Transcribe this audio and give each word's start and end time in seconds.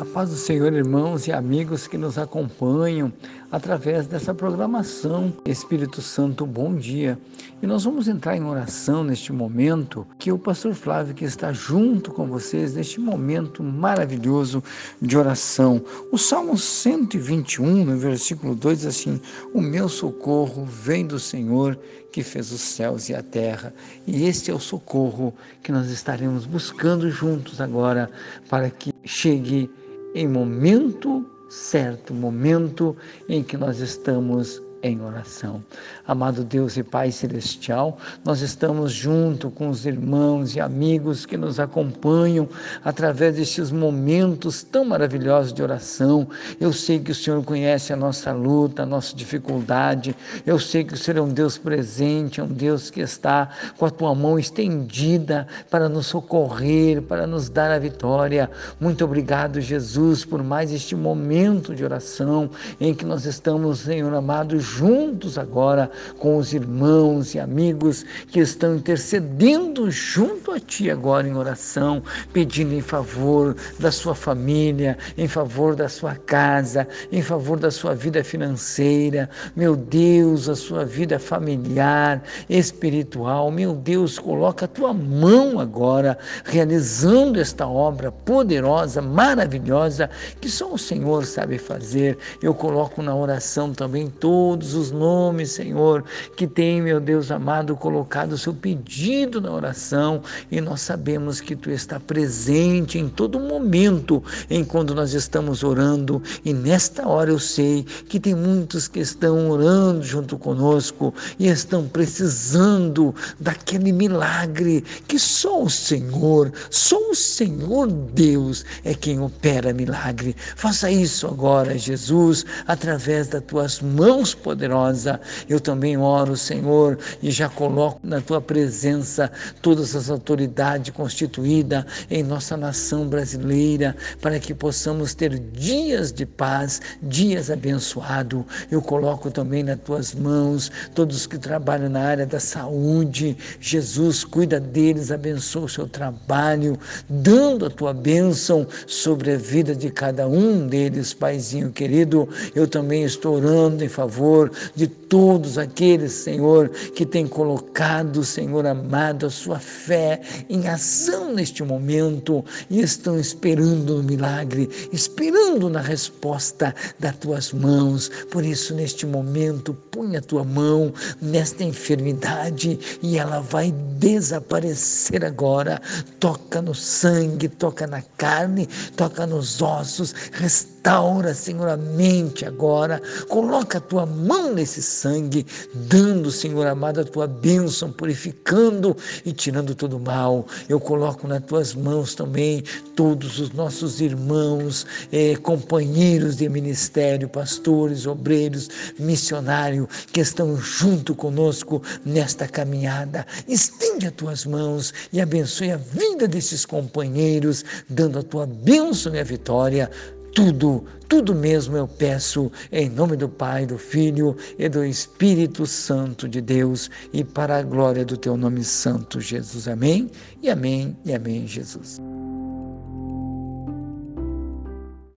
A 0.00 0.04
paz 0.06 0.30
do 0.30 0.36
Senhor, 0.36 0.72
irmãos 0.72 1.26
e 1.26 1.32
amigos 1.32 1.86
que 1.86 1.98
nos 1.98 2.16
acompanham 2.16 3.12
através 3.52 4.06
dessa 4.06 4.32
programação. 4.32 5.30
Espírito 5.44 6.00
Santo, 6.00 6.46
bom 6.46 6.74
dia. 6.74 7.18
E 7.62 7.66
nós 7.66 7.84
vamos 7.84 8.08
entrar 8.08 8.34
em 8.34 8.42
oração 8.42 9.04
neste 9.04 9.30
momento, 9.30 10.06
que 10.18 10.32
o 10.32 10.38
pastor 10.38 10.72
Flávio 10.72 11.14
que 11.14 11.26
está 11.26 11.52
junto 11.52 12.12
com 12.12 12.26
vocês 12.26 12.72
neste 12.72 12.98
momento 12.98 13.62
maravilhoso 13.62 14.64
de 15.02 15.18
oração. 15.18 15.84
O 16.10 16.16
Salmo 16.16 16.56
121, 16.56 17.84
no 17.84 17.98
versículo 17.98 18.54
2 18.54 18.78
diz 18.78 18.86
assim: 18.86 19.20
"O 19.52 19.60
meu 19.60 19.86
socorro 19.86 20.64
vem 20.64 21.06
do 21.06 21.18
Senhor, 21.18 21.78
que 22.10 22.22
fez 22.22 22.50
os 22.52 22.62
céus 22.62 23.10
e 23.10 23.14
a 23.14 23.22
terra". 23.22 23.74
E 24.06 24.24
este 24.24 24.50
é 24.50 24.54
o 24.54 24.58
socorro 24.58 25.34
que 25.62 25.70
nós 25.70 25.90
estaremos 25.90 26.46
buscando 26.46 27.10
juntos 27.10 27.60
agora 27.60 28.10
para 28.48 28.70
que 28.70 28.94
chegue 29.04 29.70
em 30.14 30.28
momento 30.28 31.24
certo, 31.50 32.14
momento 32.14 32.96
em 33.28 33.42
que 33.42 33.56
nós 33.56 33.80
estamos 33.80 34.62
em 34.82 35.00
oração. 35.00 35.62
Amado 36.06 36.44
Deus 36.44 36.76
e 36.76 36.82
Pai 36.82 37.10
Celestial, 37.10 37.98
nós 38.24 38.40
estamos 38.40 38.92
junto 38.92 39.50
com 39.50 39.68
os 39.68 39.86
irmãos 39.86 40.56
e 40.56 40.60
amigos 40.60 41.26
que 41.26 41.36
nos 41.36 41.60
acompanham 41.60 42.48
através 42.84 43.36
destes 43.36 43.70
momentos 43.70 44.62
tão 44.62 44.84
maravilhosos 44.84 45.52
de 45.52 45.62
oração. 45.62 46.28
Eu 46.58 46.72
sei 46.72 46.98
que 46.98 47.12
o 47.12 47.14
Senhor 47.14 47.42
conhece 47.44 47.92
a 47.92 47.96
nossa 47.96 48.32
luta, 48.32 48.82
a 48.82 48.86
nossa 48.86 49.14
dificuldade. 49.14 50.16
Eu 50.46 50.58
sei 50.58 50.84
que 50.84 50.94
o 50.94 50.96
Senhor 50.96 51.18
é 51.18 51.22
um 51.22 51.28
Deus 51.28 51.58
presente, 51.58 52.40
é 52.40 52.42
um 52.42 52.48
Deus 52.48 52.90
que 52.90 53.00
está 53.00 53.48
com 53.76 53.86
a 53.86 53.90
tua 53.90 54.14
mão 54.14 54.38
estendida 54.38 55.46
para 55.70 55.88
nos 55.88 56.06
socorrer, 56.06 57.02
para 57.02 57.26
nos 57.26 57.48
dar 57.48 57.70
a 57.70 57.78
vitória. 57.78 58.50
Muito 58.80 59.04
obrigado, 59.04 59.60
Jesus, 59.60 60.24
por 60.24 60.42
mais 60.42 60.72
este 60.72 60.96
momento 60.96 61.74
de 61.74 61.84
oração 61.84 62.50
em 62.80 62.94
que 62.94 63.04
nós 63.04 63.26
estamos, 63.26 63.80
Senhor 63.80 64.14
amado, 64.14 64.58
juntos 64.70 65.36
agora 65.36 65.90
com 66.18 66.36
os 66.36 66.52
irmãos 66.52 67.34
e 67.34 67.40
amigos 67.40 68.04
que 68.28 68.40
estão 68.40 68.76
intercedendo 68.76 69.90
junto 69.90 70.52
a 70.52 70.60
Ti 70.60 70.90
agora 70.90 71.26
em 71.26 71.36
oração, 71.36 72.02
pedindo 72.32 72.74
em 72.74 72.80
favor 72.80 73.56
da 73.78 73.90
sua 73.90 74.14
família, 74.14 74.96
em 75.18 75.26
favor 75.26 75.74
da 75.74 75.88
sua 75.88 76.14
casa, 76.14 76.86
em 77.10 77.22
favor 77.22 77.58
da 77.58 77.70
sua 77.70 77.94
vida 77.94 78.22
financeira, 78.22 79.28
meu 79.56 79.74
Deus, 79.74 80.48
a 80.48 80.54
sua 80.54 80.84
vida 80.84 81.18
familiar, 81.18 82.22
espiritual, 82.48 83.50
meu 83.50 83.74
Deus, 83.74 84.18
coloca 84.18 84.66
a 84.66 84.68
Tua 84.68 84.92
mão 84.92 85.58
agora, 85.58 86.16
realizando 86.44 87.40
esta 87.40 87.66
obra 87.66 88.12
poderosa, 88.12 89.02
maravilhosa, 89.02 90.08
que 90.40 90.48
só 90.48 90.72
o 90.72 90.78
Senhor 90.78 91.24
sabe 91.24 91.58
fazer. 91.58 92.16
Eu 92.42 92.54
coloco 92.54 93.02
na 93.02 93.14
oração 93.14 93.72
também 93.72 94.08
todo 94.08 94.59
todos 94.60 94.74
os 94.74 94.90
nomes, 94.90 95.52
Senhor, 95.52 96.04
que 96.36 96.46
tem, 96.46 96.82
meu 96.82 97.00
Deus 97.00 97.30
amado, 97.30 97.74
colocado 97.74 98.32
o 98.32 98.38
seu 98.38 98.52
pedido 98.52 99.40
na 99.40 99.50
oração 99.50 100.20
e 100.50 100.60
nós 100.60 100.82
sabemos 100.82 101.40
que 101.40 101.56
tu 101.56 101.70
está 101.70 101.98
presente 101.98 102.98
em 102.98 103.08
todo 103.08 103.40
momento 103.40 104.22
em 104.50 104.62
quando 104.62 104.94
nós 104.94 105.14
estamos 105.14 105.64
orando 105.64 106.22
e 106.44 106.52
nesta 106.52 107.08
hora 107.08 107.30
eu 107.30 107.38
sei 107.38 107.84
que 108.06 108.20
tem 108.20 108.34
muitos 108.34 108.86
que 108.86 109.00
estão 109.00 109.48
orando 109.50 110.02
junto 110.02 110.36
conosco 110.36 111.14
e 111.38 111.48
estão 111.48 111.88
precisando 111.88 113.14
daquele 113.40 113.92
milagre 113.92 114.84
que 115.08 115.18
só 115.18 115.62
o 115.62 115.70
Senhor, 115.70 116.52
só 116.68 116.98
o 117.10 117.14
Senhor 117.14 117.90
Deus 117.90 118.66
é 118.84 118.92
quem 118.92 119.20
opera 119.20 119.72
milagre. 119.72 120.36
Faça 120.54 120.90
isso 120.90 121.26
agora, 121.26 121.78
Jesus, 121.78 122.44
através 122.66 123.28
das 123.28 123.42
tuas 123.44 123.80
mãos 123.80 124.34
poderosa. 124.50 125.20
Eu 125.48 125.60
também 125.60 125.96
oro, 125.96 126.36
Senhor, 126.36 126.98
e 127.22 127.30
já 127.30 127.48
coloco 127.48 128.00
na 128.02 128.20
tua 128.20 128.40
presença 128.40 129.30
todas 129.62 129.94
as 129.94 130.10
autoridades 130.10 130.92
constituídas 130.92 131.84
em 132.10 132.22
nossa 132.22 132.56
nação 132.56 133.06
brasileira, 133.06 133.94
para 134.20 134.40
que 134.40 134.52
possamos 134.52 135.14
ter 135.14 135.38
dias 135.38 136.12
de 136.12 136.26
paz, 136.26 136.80
dias 137.00 137.50
abençoados. 137.50 138.44
Eu 138.70 138.82
coloco 138.82 139.30
também 139.30 139.62
nas 139.62 139.78
tuas 139.78 140.14
mãos 140.14 140.70
todos 140.94 141.26
que 141.26 141.38
trabalham 141.38 141.88
na 141.88 142.00
área 142.00 142.26
da 142.26 142.40
saúde. 142.40 143.36
Jesus, 143.60 144.24
cuida 144.24 144.58
deles, 144.58 145.12
abençoa 145.12 145.64
o 145.64 145.68
seu 145.68 145.86
trabalho, 145.86 146.76
dando 147.08 147.66
a 147.66 147.70
tua 147.70 147.94
bênção 147.94 148.66
sobre 148.86 149.32
a 149.32 149.36
vida 149.36 149.76
de 149.76 149.90
cada 149.90 150.26
um 150.26 150.66
deles, 150.66 151.14
Paizinho 151.14 151.70
querido. 151.70 152.28
Eu 152.54 152.66
também 152.66 153.04
estou 153.04 153.36
orando 153.36 153.84
em 153.84 153.88
favor 153.88 154.39
Senhor, 154.40 154.50
de 154.74 154.86
todos 154.86 155.58
aqueles, 155.58 156.12
Senhor, 156.12 156.68
que 156.68 157.04
têm 157.04 157.26
colocado, 157.26 158.24
Senhor 158.24 158.64
amado, 158.64 159.26
a 159.26 159.30
sua 159.30 159.58
fé 159.58 160.20
em 160.48 160.68
ação 160.68 161.34
neste 161.34 161.62
momento 161.62 162.44
e 162.70 162.80
estão 162.80 163.18
esperando 163.18 163.96
no 163.96 164.02
milagre, 164.02 164.70
esperando 164.92 165.68
na 165.68 165.80
resposta 165.80 166.74
das 166.98 167.16
tuas 167.16 167.52
mãos. 167.52 168.10
Por 168.30 168.44
isso, 168.44 168.74
neste 168.74 169.04
momento, 169.04 169.74
põe 169.90 170.16
a 170.16 170.20
tua 170.20 170.44
mão 170.44 170.92
nesta 171.20 171.64
enfermidade 171.64 172.78
e 173.02 173.18
ela 173.18 173.40
vai 173.40 173.72
desaparecer 173.98 175.24
agora. 175.24 175.80
Toca 176.18 176.62
no 176.62 176.74
sangue, 176.74 177.48
toca 177.48 177.86
na 177.86 178.00
carne, 178.16 178.68
toca 178.96 179.26
nos 179.26 179.60
ossos, 179.60 180.14
restaura, 180.32 181.34
Senhor, 181.34 181.68
a 181.68 181.76
mente 181.76 182.46
agora. 182.46 183.02
Coloca 183.28 183.78
a 183.78 183.80
tua 183.80 184.06
mão 184.06 184.29
mão 184.30 184.54
nesse 184.54 184.80
sangue, 184.80 185.44
dando, 185.74 186.30
Senhor 186.30 186.64
amado, 186.64 187.00
a 187.00 187.04
tua 187.04 187.26
bênção, 187.26 187.90
purificando 187.90 188.96
e 189.26 189.32
tirando 189.32 189.74
todo 189.74 189.96
o 189.96 190.00
mal. 190.00 190.46
Eu 190.68 190.78
coloco 190.78 191.26
nas 191.26 191.42
tuas 191.42 191.74
mãos 191.74 192.14
também 192.14 192.62
todos 192.94 193.40
os 193.40 193.50
nossos 193.50 194.00
irmãos, 194.00 194.86
eh, 195.10 195.34
companheiros 195.42 196.36
de 196.36 196.48
ministério, 196.48 197.28
pastores, 197.28 198.06
obreiros, 198.06 198.68
missionários 198.96 199.88
que 200.12 200.20
estão 200.20 200.56
junto 200.56 201.12
conosco 201.12 201.82
nesta 202.04 202.46
caminhada. 202.46 203.26
Estende 203.48 204.06
as 204.06 204.12
tuas 204.12 204.46
mãos 204.46 204.94
e 205.12 205.20
abençoe 205.20 205.72
a 205.72 205.76
vida 205.76 206.28
desses 206.28 206.64
companheiros, 206.64 207.64
dando 207.88 208.20
a 208.20 208.22
tua 208.22 208.46
bênção 208.46 209.12
e 209.12 209.18
a 209.18 209.24
vitória 209.24 209.90
tudo, 210.32 210.84
tudo 211.08 211.34
mesmo 211.34 211.76
eu 211.76 211.88
peço 211.88 212.50
em 212.70 212.88
nome 212.88 213.16
do 213.16 213.28
Pai, 213.28 213.66
do 213.66 213.78
Filho 213.78 214.36
e 214.58 214.68
do 214.68 214.84
Espírito 214.84 215.66
Santo 215.66 216.28
de 216.28 216.40
Deus 216.40 216.90
e 217.12 217.24
para 217.24 217.58
a 217.58 217.62
glória 217.62 218.04
do 218.04 218.16
teu 218.16 218.36
nome 218.36 218.64
santo, 218.64 219.20
Jesus. 219.20 219.66
Amém 219.66 220.10
e 220.42 220.48
amém 220.50 220.96
e 221.04 221.12
amém, 221.12 221.46
Jesus. 221.46 222.00